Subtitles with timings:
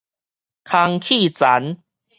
[0.63, 1.77] 空氣層